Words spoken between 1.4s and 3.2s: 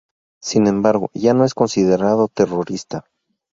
es considerado terrorista.